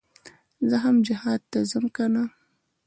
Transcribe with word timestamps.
زه 0.69 0.77
هم 0.83 0.95
جهاد 1.07 1.41
ته 1.51 1.59
ځم 1.71 1.85
كنه. 1.95 2.23